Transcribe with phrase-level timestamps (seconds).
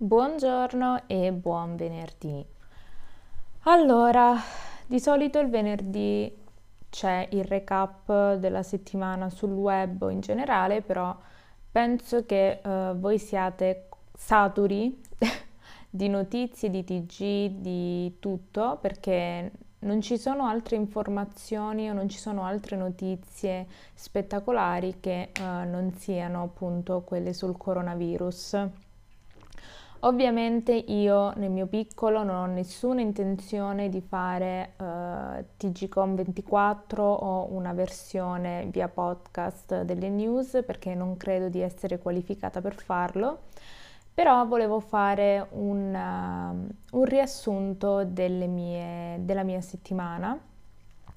[0.00, 2.46] Buongiorno e buon venerdì.
[3.62, 4.36] Allora,
[4.86, 6.32] di solito il venerdì
[6.88, 11.18] c'è il recap della settimana sul web o in generale, però
[11.72, 15.02] penso che uh, voi siate saturi
[15.90, 22.18] di notizie, di TG, di tutto, perché non ci sono altre informazioni o non ci
[22.18, 28.86] sono altre notizie spettacolari che uh, non siano appunto quelle sul coronavirus.
[30.02, 37.48] Ovviamente io nel mio piccolo non ho nessuna intenzione di fare eh, TGCOM 24 o
[37.50, 43.40] una versione via podcast delle news perché non credo di essere qualificata per farlo,
[44.14, 50.38] però volevo fare un, uh, un riassunto mie, della mia settimana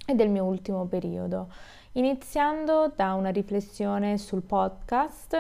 [0.08, 1.50] e del mio ultimo periodo,
[1.94, 5.38] iniziando da una riflessione sul podcast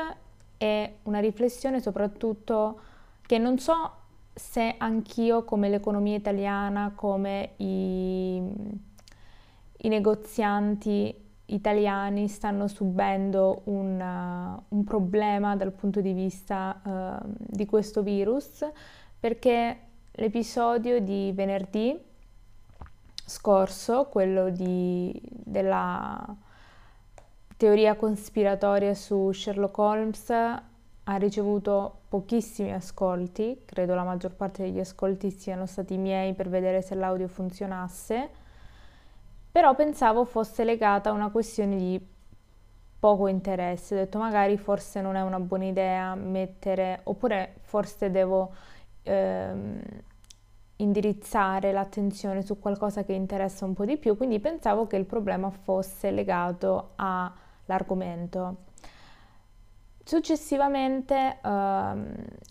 [0.58, 2.90] e una riflessione soprattutto
[3.32, 3.92] che non so
[4.34, 8.36] se anch'io come l'economia italiana, come i,
[9.78, 11.16] i negozianti
[11.46, 18.70] italiani stanno subendo un, uh, un, problema dal punto di vista uh, di questo virus,
[19.18, 19.80] perché
[20.12, 21.98] l'episodio di venerdì
[23.26, 26.36] scorso, quello di, della
[27.56, 30.34] teoria cospiratoria su Sherlock Holmes,
[31.06, 36.82] ha ricevuto pochissimi ascolti, credo la maggior parte degli ascolti siano stati miei per vedere
[36.82, 38.30] se l'audio funzionasse,
[39.52, 42.08] però pensavo fosse legata a una questione di
[43.00, 48.54] poco interesse, ho detto magari forse non è una buona idea mettere, oppure forse devo
[49.02, 49.82] ehm,
[50.78, 55.50] indirizzare l'attenzione su qualcosa che interessa un po' di più, quindi pensavo che il problema
[55.50, 58.70] fosse legato all'argomento.
[60.04, 61.50] Successivamente uh,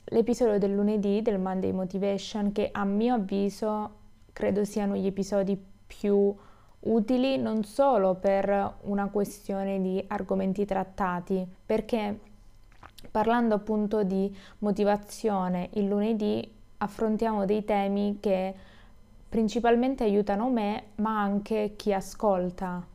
[0.04, 3.90] l'episodio del lunedì del Monday Motivation che a mio avviso
[4.32, 6.32] credo siano gli episodi più
[6.80, 12.18] utili non solo per una questione di argomenti trattati, perché
[13.10, 18.54] parlando appunto di motivazione il lunedì affrontiamo dei temi che
[19.28, 22.86] principalmente aiutano me, ma anche chi ascolta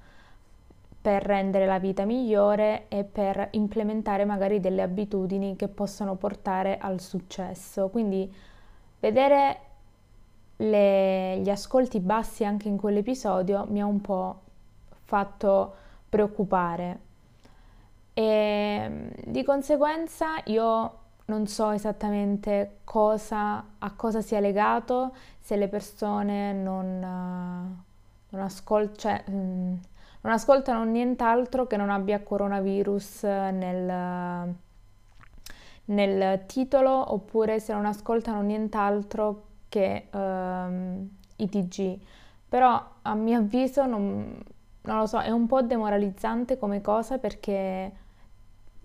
[1.05, 6.99] per rendere la vita migliore e per implementare magari delle abitudini che possono portare al
[6.99, 7.89] successo.
[7.89, 8.33] Quindi
[8.99, 9.59] vedere
[10.55, 14.39] le, gli ascolti bassi anche in quell'episodio mi ha un po'
[15.03, 15.75] fatto
[16.09, 16.99] preoccupare
[18.13, 26.51] e di conseguenza io non so esattamente cosa, a cosa sia legato se le persone
[26.51, 26.97] non,
[28.29, 29.23] non ascoltano, cioè,
[30.25, 34.55] non ascoltano nient'altro che non abbia coronavirus nel,
[35.85, 41.99] nel titolo oppure se non ascoltano nient'altro che um, i TG.
[42.49, 44.35] Però a mio avviso non,
[44.81, 47.91] non lo so, è un po' demoralizzante come cosa perché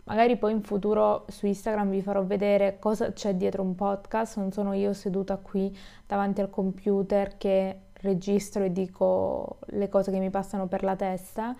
[0.04, 4.52] magari poi in futuro su Instagram vi farò vedere cosa c'è dietro un podcast, non
[4.52, 5.74] sono io seduta qui
[6.06, 11.54] davanti al computer che registro e dico le cose che mi passano per la testa.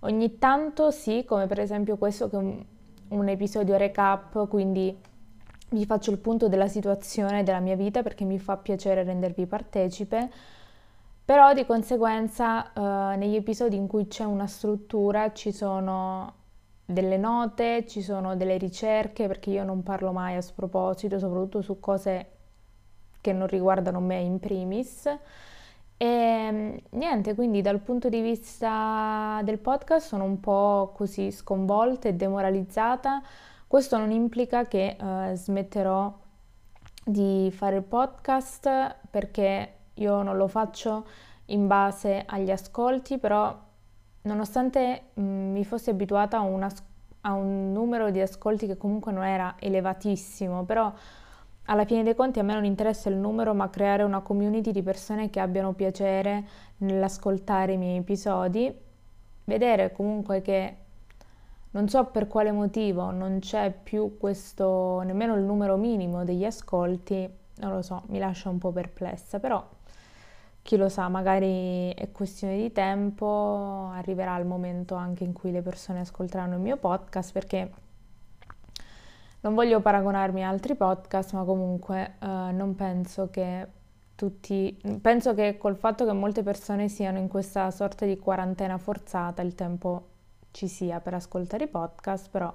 [0.00, 2.64] Ogni tanto sì, come per esempio questo che è un,
[3.08, 4.96] un episodio recap, quindi
[5.70, 10.30] vi faccio il punto della situazione della mia vita perché mi fa piacere rendervi partecipe,
[11.24, 16.34] però di conseguenza eh, negli episodi in cui c'è una struttura ci sono
[16.86, 21.80] delle note, ci sono delle ricerche perché io non parlo mai a sproposito, soprattutto su
[21.80, 22.30] cose
[23.20, 25.06] che non riguardano me in primis.
[26.00, 32.08] E ehm, niente, quindi dal punto di vista del podcast sono un po' così sconvolta
[32.08, 33.20] e demoralizzata.
[33.66, 36.16] Questo non implica che uh, smetterò
[37.04, 41.04] di fare il podcast perché io non lo faccio
[41.46, 43.56] in base agli ascolti, però
[44.22, 46.70] nonostante mh, mi fossi abituata a, una,
[47.22, 50.92] a un numero di ascolti che comunque non era elevatissimo, però
[51.70, 54.82] alla fine dei conti a me non interessa il numero, ma creare una community di
[54.82, 56.44] persone che abbiano piacere
[56.78, 58.74] nell'ascoltare i miei episodi,
[59.44, 60.76] vedere comunque che
[61.70, 67.28] non so per quale motivo non c'è più questo, nemmeno il numero minimo degli ascolti,
[67.56, 69.62] non lo so, mi lascia un po' perplessa, però
[70.62, 75.60] chi lo sa, magari è questione di tempo, arriverà il momento anche in cui le
[75.60, 77.70] persone ascolteranno il mio podcast perché
[79.40, 83.66] non voglio paragonarmi a altri podcast, ma comunque eh, non penso che
[84.14, 89.42] tutti, penso che col fatto che molte persone siano in questa sorta di quarantena forzata,
[89.42, 90.08] il tempo
[90.50, 92.52] ci sia per ascoltare i podcast, però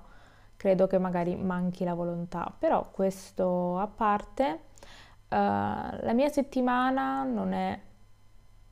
[0.57, 2.53] credo che magari manchi la volontà.
[2.59, 4.59] Però questo a parte,
[5.29, 7.79] uh, la mia settimana non è,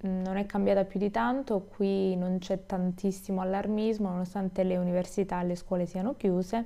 [0.01, 5.45] non è cambiata più di tanto, qui non c'è tantissimo allarmismo nonostante le università e
[5.45, 6.65] le scuole siano chiuse.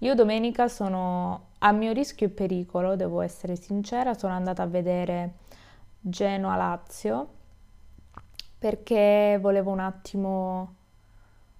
[0.00, 5.34] Io domenica sono a mio rischio e pericolo, devo essere sincera, sono andata a vedere
[6.00, 7.28] Genoa-Lazio
[8.58, 10.74] perché volevo un attimo...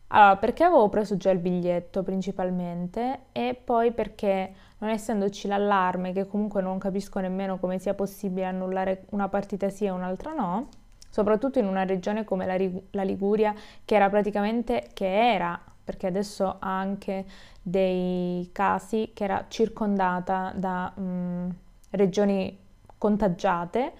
[0.08, 6.26] Allora, perché avevo preso già il biglietto principalmente e poi perché non essendoci l'allarme, che
[6.26, 10.68] comunque non capisco nemmeno come sia possibile annullare una partita sì e un'altra no,
[11.10, 12.56] soprattutto in una regione come la,
[12.90, 13.54] la Liguria
[13.84, 17.24] che era praticamente, che era, perché adesso ha anche
[17.62, 21.48] dei casi, che era circondata da mh, mm,
[21.90, 22.58] regioni
[22.98, 23.92] contagiate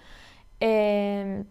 [0.57, 1.45] e ehm,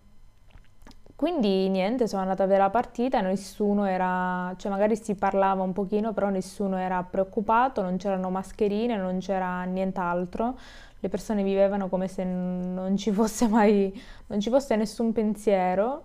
[1.16, 6.12] quindi niente, sono andata a la partita nessuno era, cioè magari si parlava un pochino,
[6.12, 10.58] però nessuno era preoccupato, non c'erano mascherine, non c'era nient'altro.
[11.00, 16.02] Le persone vivevano come se non ci fosse mai, non ci fosse nessun pensiero.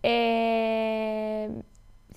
[0.00, 1.50] E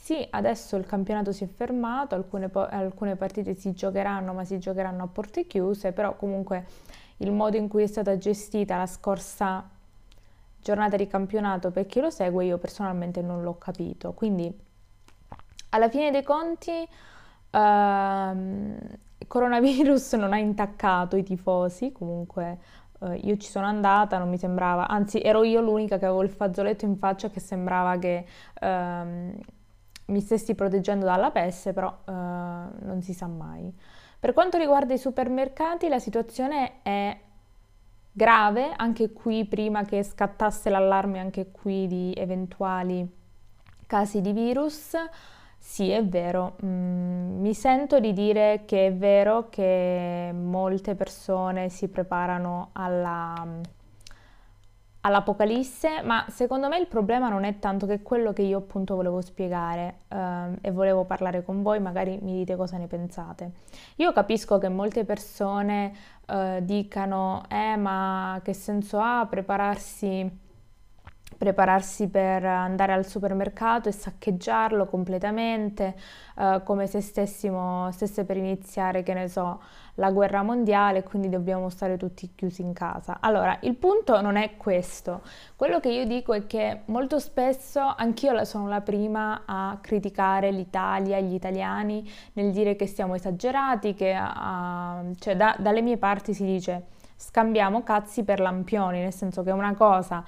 [0.01, 5.03] sì, adesso il campionato si è fermato, alcune, alcune partite si giocheranno, ma si giocheranno
[5.03, 6.65] a porte chiuse, però comunque
[7.17, 9.63] il modo in cui è stata gestita la scorsa
[10.59, 14.13] giornata di campionato per chi lo segue io personalmente non l'ho capito.
[14.13, 14.51] Quindi
[15.69, 16.71] alla fine dei conti
[17.51, 18.77] ehm,
[19.19, 22.57] il coronavirus non ha intaccato i tifosi comunque
[23.01, 26.29] eh, io ci sono andata non mi sembrava anzi ero io l'unica che avevo il
[26.31, 28.25] fazzoletto in faccia che sembrava che
[28.59, 29.33] ehm,
[30.11, 33.73] mi stessi proteggendo dalla peste però eh, non si sa mai
[34.21, 37.17] per quanto riguarda i supermercati la situazione è
[38.11, 43.09] grave, anche qui prima che scattasse l'allarme anche qui di eventuali
[43.87, 44.95] casi di virus.
[45.57, 51.87] Sì, è vero, mm, mi sento di dire che è vero che molte persone si
[51.87, 53.59] preparano alla
[55.01, 59.21] all'Apocalisse, ma secondo me il problema non è tanto che quello che io appunto volevo
[59.21, 63.51] spiegare eh, e volevo parlare con voi, magari mi dite cosa ne pensate.
[63.97, 65.93] Io capisco che molte persone
[66.27, 70.49] eh, dicano, eh ma che senso ha prepararsi
[71.41, 75.95] prepararsi per andare al supermercato e saccheggiarlo completamente,
[76.37, 79.59] eh, come se stessimo, stesse per iniziare, che ne so,
[79.95, 83.17] la guerra mondiale e quindi dobbiamo stare tutti chiusi in casa.
[83.21, 85.21] Allora, il punto non è questo.
[85.55, 91.19] Quello che io dico è che molto spesso anch'io sono la prima a criticare l'Italia,
[91.19, 96.45] gli italiani, nel dire che siamo esagerati, che uh, cioè da, dalle mie parti si
[96.45, 100.23] dice scambiamo cazzi per lampioni, nel senso che una cosa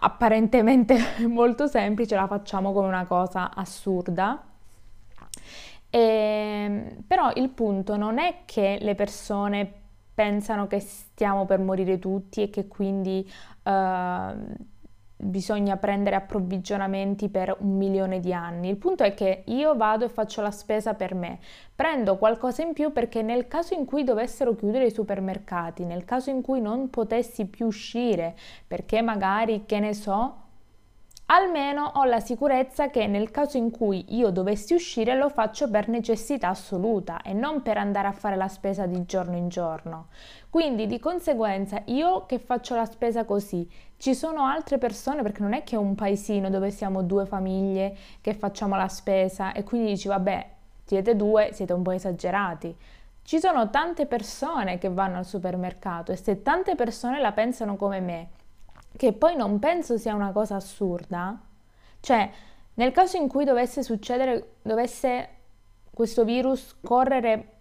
[0.00, 4.42] apparentemente molto semplice la facciamo come una cosa assurda.
[5.90, 9.72] E, ehm, però il punto non è che le persone
[10.14, 13.28] pensano che stiamo per morire tutti e che quindi
[13.62, 13.70] uh,
[15.20, 18.68] bisogna prendere approvvigionamenti per un milione di anni.
[18.68, 21.40] Il punto è che io vado e faccio la spesa per me,
[21.74, 26.30] prendo qualcosa in più perché nel caso in cui dovessero chiudere i supermercati, nel caso
[26.30, 30.46] in cui non potessi più uscire, perché magari, che ne so,
[31.30, 35.88] almeno ho la sicurezza che nel caso in cui io dovessi uscire lo faccio per
[35.88, 40.06] necessità assoluta e non per andare a fare la spesa di giorno in giorno.
[40.48, 43.68] Quindi di conseguenza io che faccio la spesa così,
[43.98, 47.94] ci sono altre persone perché non è che è un paesino dove siamo due famiglie
[48.22, 52.74] che facciamo la spesa e quindi dici vabbè siete due, siete un po' esagerati.
[53.22, 58.00] Ci sono tante persone che vanno al supermercato e se tante persone la pensano come
[58.00, 58.28] me,
[58.98, 61.40] che poi non penso sia una cosa assurda,
[62.00, 62.28] cioè
[62.74, 65.28] nel caso in cui dovesse succedere, dovesse
[65.94, 67.52] questo virus correre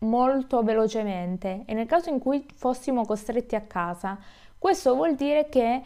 [0.00, 4.18] molto velocemente e nel caso in cui fossimo costretti a casa,
[4.58, 5.82] questo vuol dire che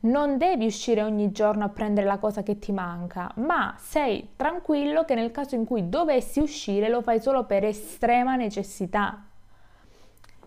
[0.00, 5.06] non devi uscire ogni giorno a prendere la cosa che ti manca, ma sei tranquillo
[5.06, 9.26] che nel caso in cui dovessi uscire lo fai solo per estrema necessità.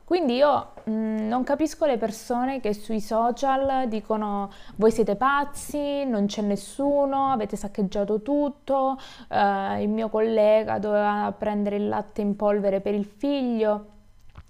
[0.06, 6.06] Quindi io mh, mm, non capisco le persone che sui social dicono voi siete pazzi,
[6.06, 12.36] non c'è nessuno, avete saccheggiato tutto, eh, il mio collega doveva prendere il latte in
[12.36, 13.94] polvere per il figlio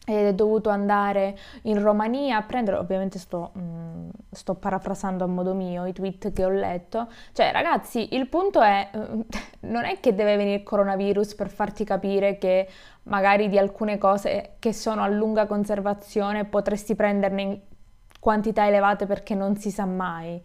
[0.06, 3.85] ed è dovuto andare in Romania a prendere, ovviamente sto, mh, mm,
[4.36, 8.90] sto, parafrasando a modo mio i tweet che ho letto, cioè ragazzi il punto è,
[9.62, 12.68] non è che deve venire il coronavirus per farti capire che
[13.04, 17.60] magari di alcune cose che sono a lunga conservazione potresti prenderne in
[18.20, 20.42] quantità elevate perché non si sa mai,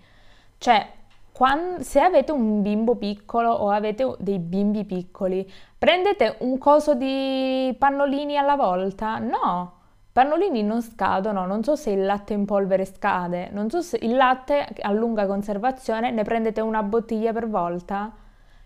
[0.58, 0.86] cioè
[1.32, 7.74] quando, se avete un bimbo piccolo o avete dei bimbi piccoli, prendete un coso di
[7.78, 9.18] pannolini alla volta?
[9.18, 9.79] No,
[10.12, 14.16] pannolini non scadono, non so se il latte in polvere scade, non so se il
[14.16, 18.12] latte a lunga conservazione ne prendete una bottiglia per volta.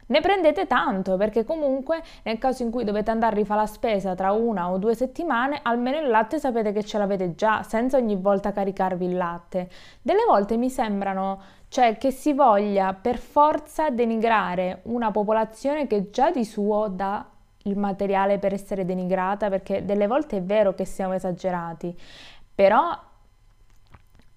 [0.06, 4.14] Ne prendete tanto perché comunque nel caso in cui dovete andare a rifare la spesa
[4.14, 8.16] tra una o due settimane, almeno il latte sapete che ce l'avete già, senza ogni
[8.16, 9.70] volta caricarvi il latte.
[10.02, 16.30] Delle volte mi sembrano cioè che si voglia per forza denigrare una popolazione che già
[16.30, 17.26] di suo dà
[17.64, 21.96] il materiale per essere denigrata, perché delle volte è vero che siamo esagerati,
[22.54, 22.98] però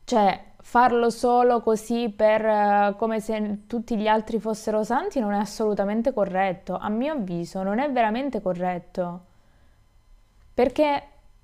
[0.03, 5.38] cioè farlo solo così per uh, come se tutti gli altri fossero santi non è
[5.38, 9.25] assolutamente corretto, a mio avviso non è veramente corretto.
[10.53, 11.03] Perché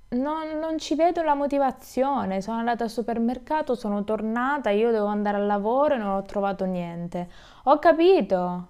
[0.10, 2.42] non, non, ci vedo la motivazione.
[2.42, 6.66] Sono andata al supermercato, sono tornata, io devo andare al lavoro e non ho trovato
[6.66, 7.30] niente.
[7.66, 8.68] Ho capito.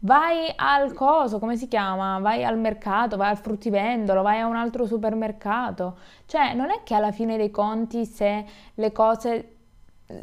[0.00, 2.18] Vai al coso, come si chiama?
[2.20, 5.98] Vai al mercato, vai al fruttivendolo, vai a un altro supermercato.
[6.26, 9.58] Cioè, non è che alla fine dei conti se le cose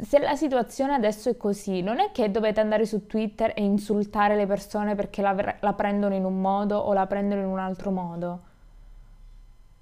[0.02, 4.34] se la situazione adesso è così, non è che dovete andare su Twitter e insultare
[4.34, 7.92] le persone perché la, la prendono in un modo o la prendono in un altro
[7.92, 8.40] modo.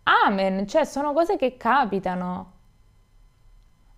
[0.03, 2.53] Amen, cioè sono cose che capitano.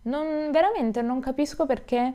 [0.02, 2.14] Non, veramente non capisco perché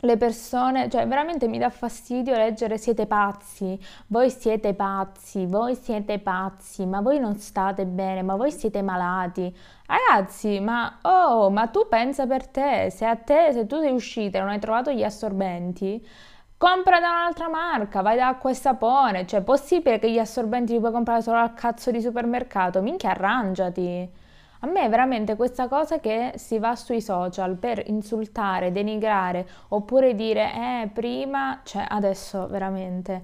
[0.00, 3.78] le persone, cioè veramente mi dà fastidio leggere siete pazzi,
[4.08, 9.54] voi siete pazzi, voi siete pazzi, ma voi non state bene, ma voi siete malati.
[9.86, 14.38] Ragazzi, ma oh, ma tu pensa per te, se a te, se tu sei uscita
[14.38, 16.06] e non hai trovato gli assorbenti,
[16.56, 20.74] compra da un'altra marca, vai da acqua e sapone, cioè è possibile che gli assorbenti
[20.74, 24.17] li puoi comprare solo al cazzo di supermercato, minchia arrangiati.
[24.60, 30.14] A me è veramente questa cosa che si va sui social per insultare, denigrare oppure
[30.16, 33.22] dire eh prima, cioè adesso veramente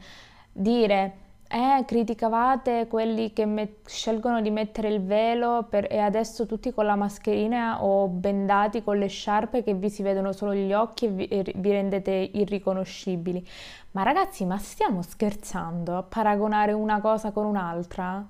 [0.53, 1.13] dire
[1.49, 6.87] eh, criticavate quelli che met- scelgono di mettere il velo per- e adesso tutti con
[6.87, 11.09] la mascherina o bendati con le sciarpe che vi si vedono solo gli occhi e
[11.09, 13.45] vi, e vi rendete irriconoscibili.
[13.93, 18.25] Ma ragazzi, ma stiamo scherzando a paragonare una cosa con un'altra?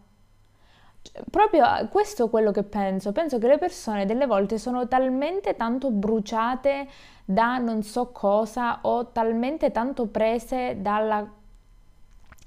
[1.05, 3.13] Cioè, proprio questo è quello che penso.
[3.13, 6.89] Penso che le persone delle volte sono talmente tanto bruciate
[7.27, 11.27] da non so cosa o talmente tanto prese dalla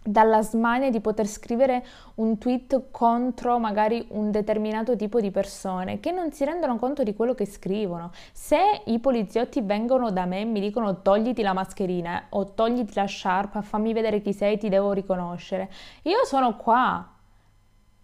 [0.07, 1.85] dalla smania di poter scrivere
[2.15, 7.13] un tweet contro magari un determinato tipo di persone che non si rendono conto di
[7.13, 8.11] quello che scrivono.
[8.31, 13.03] Se i poliziotti vengono da me e mi dicono togliti la mascherina o togliti la
[13.03, 15.69] sciarpa, fammi vedere chi sei, ti devo riconoscere,
[16.03, 17.11] io sono qua.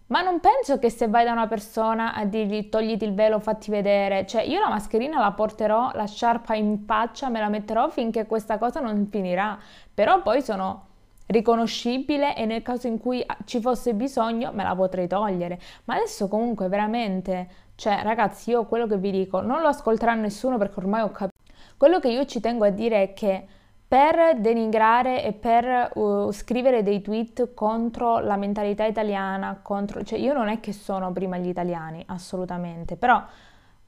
[0.06, 3.70] Ma non penso che se vai da una persona a dirgli togliti il velo, fatti
[3.70, 8.26] vedere, cioè io la mascherina la porterò, la sciarpa in faccia, me la metterò finché
[8.26, 9.58] questa cosa non finirà,
[9.92, 10.88] però poi sono
[11.26, 15.58] riconoscibile e nel caso in cui ci fosse bisogno me la potrei togliere.
[15.84, 20.58] Ma adesso comunque veramente, cioè ragazzi, io quello che vi dico non lo ascolterà nessuno
[20.58, 21.32] perché ormai ho capito.
[21.78, 23.46] Quello che io ci tengo a dire è che
[23.86, 30.32] per denigrare e per uh, scrivere dei tweet contro la mentalità italiana, contro, cioè io
[30.32, 33.22] non è che sono prima gli italiani, assolutamente, però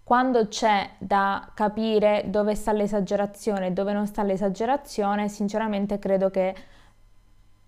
[0.07, 6.55] quando c'è da capire dove sta l'esagerazione e dove non sta l'esagerazione, sinceramente credo che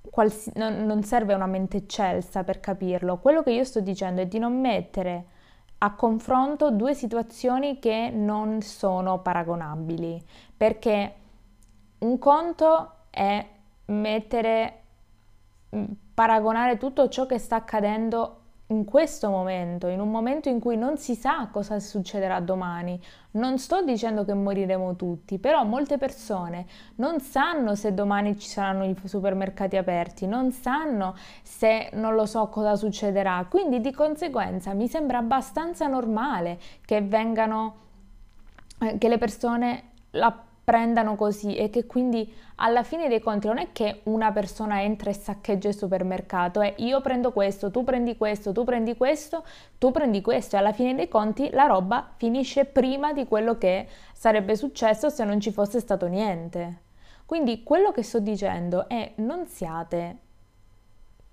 [0.08, 3.18] quals- non, serve una mente eccelsa per capirlo.
[3.18, 5.25] Quello che io sto dicendo è di non mettere
[5.78, 10.23] a confronto due situazioni che non sono paragonabili,
[10.56, 11.14] perché
[11.98, 13.44] un conto è
[13.86, 14.82] mettere,
[16.14, 18.38] paragonare tutto ciò che sta accadendo
[18.70, 23.00] in questo momento, in un momento in cui non si sa cosa succederà domani.
[23.32, 28.84] Non sto dicendo che moriremo tutti, però molte persone non sanno se domani ci saranno
[28.84, 33.46] i supermercati aperti, non sanno se non lo so cosa succederà.
[33.48, 37.74] Quindi di conseguenza mi sembra abbastanza normale che vengano,
[38.80, 43.56] eh, che le persone la prendano così e che quindi alla fine dei conti non
[43.56, 48.18] è che una persona entra e saccheggia il supermercato, è io prendo questo, tu prendi
[48.18, 49.44] questo, tu prendi questo,
[49.78, 53.88] tu prendi questo e alla fine dei conti la roba finisce prima di quello che
[54.12, 56.82] sarebbe successo se non ci fosse stato niente.
[57.25, 60.18] Quindi quello che sto dicendo è non siate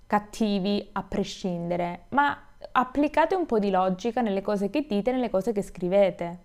[0.08, 5.52] cattivi a prescindere, ma applicate un po' di logica nelle cose che dite, nelle cose
[5.52, 6.45] che scrivete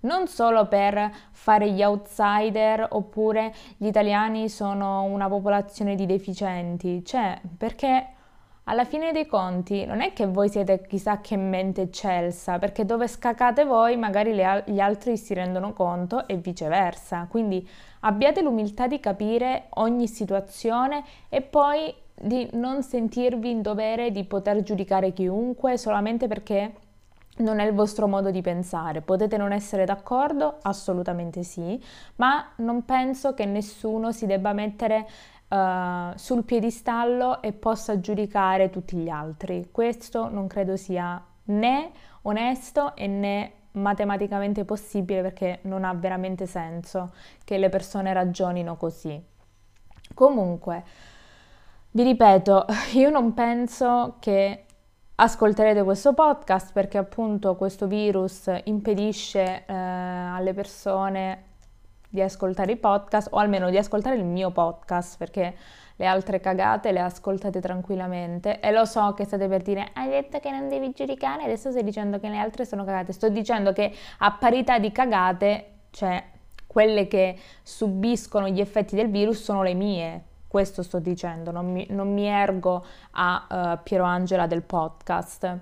[0.00, 7.40] non solo per fare gli outsider oppure gli italiani sono una popolazione di deficienti, cioè
[7.56, 8.14] perché
[8.64, 13.08] alla fine dei conti non è che voi siete chissà che mente eccelsa, perché dove
[13.08, 17.26] scacate voi magari le, gli altri si rendono conto e viceversa.
[17.28, 17.68] Quindi
[18.00, 24.62] abbiate l'umiltà di capire ogni situazione e poi di non sentirvi in dovere di poter
[24.62, 26.72] giudicare chiunque solamente perché
[27.40, 29.00] non è il vostro modo di pensare.
[29.00, 30.58] Potete non essere d'accordo?
[30.62, 31.82] Assolutamente sì,
[32.16, 35.06] ma non penso che nessuno si debba mettere
[35.48, 39.68] uh, sul piedistallo e possa giudicare tutti gli altri.
[39.70, 41.90] Questo non credo sia né
[42.22, 47.12] onesto e né matematicamente possibile perché non ha veramente senso
[47.44, 49.22] che le persone ragionino così.
[50.14, 50.84] Comunque,
[51.92, 54.64] vi ripeto, io non penso che
[55.22, 61.44] ascolterete questo podcast perché appunto questo virus impedisce eh, alle persone
[62.08, 65.54] di ascoltare i podcast o almeno di ascoltare il mio podcast perché
[65.96, 68.60] le altre cagate le ascoltate tranquillamente.
[68.60, 71.84] E lo so che state per dire hai detto che non devi giudicare adesso stai
[71.84, 73.12] dicendo che le altre sono cagate.
[73.12, 76.24] Sto dicendo che a parità di cagate cioè
[76.66, 81.86] quelle che subiscono gli effetti del virus sono le mie questo sto dicendo, non mi,
[81.90, 85.58] non mi ergo a uh, Piero Angela del podcast.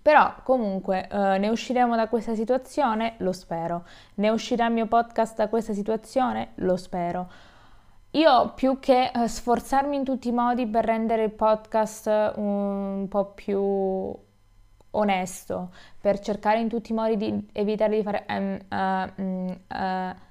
[0.00, 3.16] Però comunque uh, ne usciremo da questa situazione?
[3.18, 3.84] Lo spero.
[4.14, 6.52] Ne uscirà il mio podcast da questa situazione?
[6.56, 7.30] Lo spero.
[8.12, 13.26] Io più che uh, sforzarmi in tutti i modi per rendere il podcast un po'
[13.26, 13.60] più
[14.94, 15.70] onesto,
[16.00, 18.24] per cercare in tutti i modi di evitare di fare...
[18.26, 20.30] Um, uh,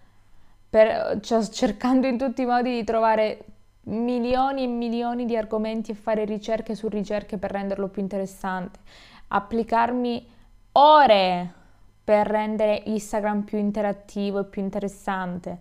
[0.72, 3.44] per, cioè, cercando in tutti i modi di trovare
[3.84, 8.80] milioni e milioni di argomenti e fare ricerche su ricerche per renderlo più interessante,
[9.30, 10.28] applicarmi
[10.74, 11.54] ore
[12.04, 15.60] per rendere Instagram più interattivo e più interessante.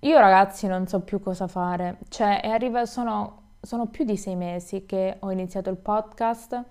[0.00, 4.84] Io ragazzi non so più cosa fare, cioè arriva, sono, sono più di sei mesi
[4.84, 6.62] che ho iniziato il podcast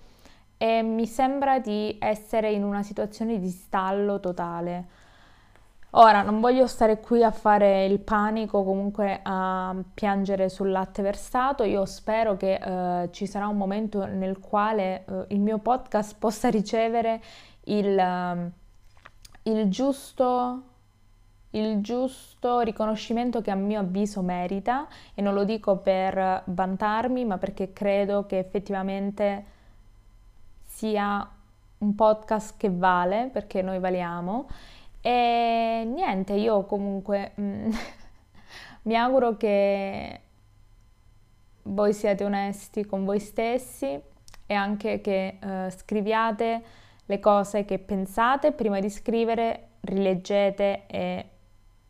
[0.57, 5.01] e mi sembra di essere in una situazione di stallo totale
[5.95, 11.61] Ora, non voglio stare qui a fare il panico, comunque a piangere sul latte versato,
[11.61, 16.49] io spero che eh, ci sarà un momento nel quale eh, il mio podcast possa
[16.49, 17.21] ricevere
[17.65, 20.63] il, uh, il, giusto,
[21.51, 24.87] il giusto riconoscimento che a mio avviso merita.
[25.13, 29.45] E non lo dico per vantarmi, ma perché credo che effettivamente
[30.65, 31.29] sia
[31.77, 34.47] un podcast che vale, perché noi valiamo
[35.05, 37.71] e niente, io comunque mm,
[38.83, 40.21] mi auguro che
[41.63, 43.99] voi siate onesti con voi stessi
[44.45, 46.63] e anche che uh, scriviate
[47.05, 48.53] le cose che pensate.
[48.53, 51.29] Prima di scrivere, rileggete e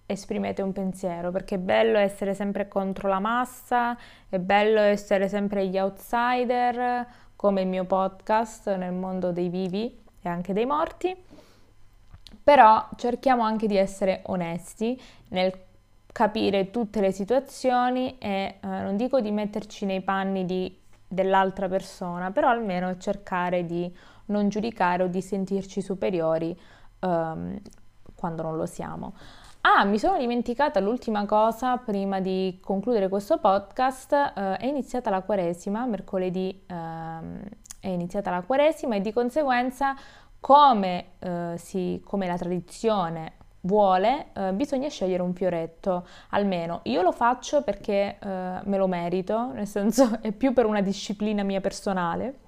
[0.07, 3.95] esprimete un pensiero, perché è bello essere sempre contro la massa,
[4.27, 10.29] è bello essere sempre gli outsider, come il mio podcast nel mondo dei vivi e
[10.29, 11.32] anche dei morti
[12.43, 15.53] però cerchiamo anche di essere onesti nel
[16.11, 22.31] capire tutte le situazioni e eh, non dico di metterci nei panni di, dell'altra persona,
[22.31, 23.91] però almeno cercare di
[24.25, 26.57] non giudicare o di sentirci superiori
[26.99, 27.59] um,
[28.15, 29.13] quando non lo siamo.
[29.61, 35.21] Ah, mi sono dimenticata l'ultima cosa prima di concludere questo podcast, uh, è iniziata la
[35.21, 36.73] Quaresima, mercoledì uh,
[37.79, 39.95] è iniziata la Quaresima e di conseguenza
[40.43, 47.13] come, eh, si, come la tradizione vuole, eh, bisogna scegliere un fioretto, almeno io lo
[47.13, 52.39] faccio perché eh, me lo merito, nel senso è più per una disciplina mia personale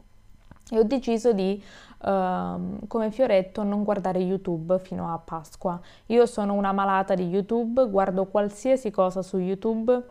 [0.69, 1.63] e ho deciso di
[2.01, 5.79] uh, come fioretto non guardare YouTube fino a Pasqua.
[6.07, 10.03] Io sono una malata di YouTube, guardo qualsiasi cosa su YouTube,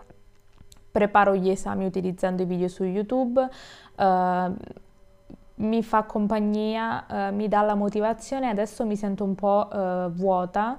[0.90, 3.47] preparo gli esami utilizzando i video su YouTube,
[3.97, 4.55] uh,
[5.57, 10.79] mi fa compagnia, eh, mi dà la motivazione, adesso mi sento un po' eh, vuota,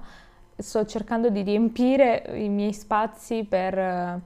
[0.56, 4.20] sto cercando di riempire i miei spazi per eh,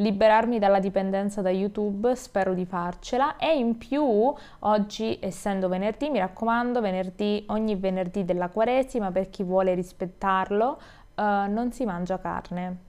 [0.00, 6.18] liberarmi dalla dipendenza da YouTube, spero di farcela e in più oggi essendo venerdì, mi
[6.18, 10.80] raccomando, venerdì, ogni venerdì della Quaresima per chi vuole rispettarlo,
[11.16, 12.88] uh, non si mangia carne.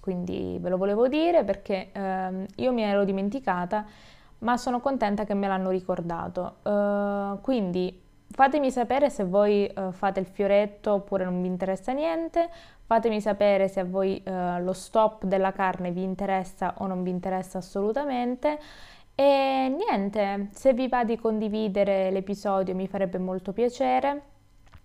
[0.00, 3.86] Quindi ve lo volevo dire perché uh, io mi ero dimenticata,
[4.42, 6.56] ma sono contenta che me l'hanno ricordato.
[6.62, 8.00] Uh, quindi
[8.30, 12.48] fatemi sapere se voi fate il fioretto oppure non vi interessa niente.
[12.84, 17.58] Fatemi sapere se a voi lo stop della carne vi interessa o non vi interessa
[17.58, 18.58] assolutamente.
[19.14, 24.22] E niente, se vi va di condividere l'episodio mi farebbe molto piacere.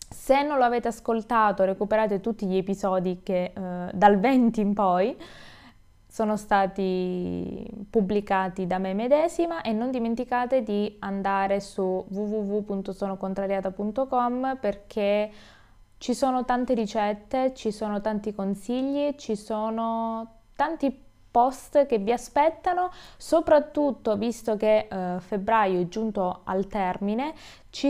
[0.09, 3.51] Se non lo avete ascoltato, recuperate tutti gli episodi che
[3.91, 5.17] dal 20 in poi
[6.07, 15.29] sono stati pubblicati da me medesima e non dimenticate di andare su www.sonocontrariata.com perché
[15.97, 22.89] ci sono tante ricette, ci sono tanti consigli, ci sono tanti post che vi aspettano,
[23.17, 27.35] soprattutto visto che eh, febbraio è giunto al termine,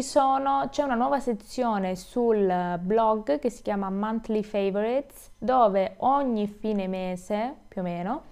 [0.02, 6.88] sono, c'è una nuova sezione sul blog che si chiama Monthly Favorites, dove ogni fine
[6.88, 8.24] mese, più o meno,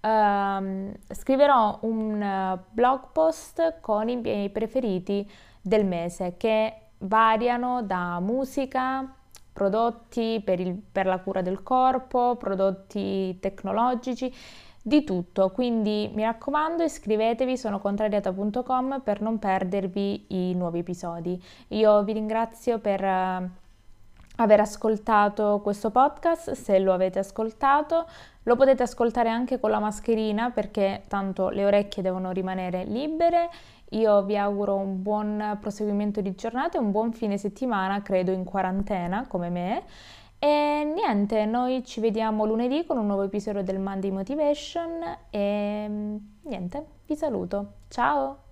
[0.00, 5.28] ehm, scriverò un blog post con i miei preferiti
[5.60, 9.14] del mese che variano da musica,
[9.52, 14.32] prodotti per, il, per la cura del corpo, prodotti tecnologici,
[14.82, 15.50] di tutto.
[15.50, 21.40] Quindi mi raccomando, iscrivetevi, sono contrariata.com per non perdervi i nuovi episodi.
[21.68, 23.48] Io vi ringrazio per uh,
[24.38, 28.06] aver ascoltato questo podcast, se lo avete ascoltato.
[28.42, 33.50] Lo potete ascoltare anche con la mascherina perché tanto le orecchie devono rimanere libere
[33.90, 38.44] io vi auguro un buon proseguimento di giornata e un buon fine settimana, credo in
[38.44, 39.84] quarantena come me.
[40.38, 46.86] E niente, noi ci vediamo lunedì con un nuovo episodio del Monday Motivation e niente,
[47.06, 47.72] vi saluto.
[47.88, 48.47] Ciao!